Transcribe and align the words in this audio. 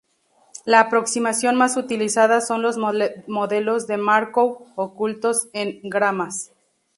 La 0.65 0.79
aproximación 0.79 1.55
más 1.57 1.77
utilizada 1.77 2.41
son 2.41 2.63
los 2.63 2.75
Modelos 3.27 3.85
de 3.85 3.97
Markov 3.97 4.65
Ocultos 4.75 5.43
o 5.45 5.49
n-gramas. 5.53 6.49